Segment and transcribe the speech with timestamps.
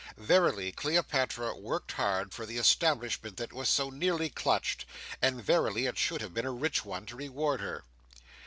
[0.17, 4.83] Verily, Cleopatra worked hard, for the establishment that was so nearly clutched;
[5.21, 7.83] and verily it should have been a rich one to reward her!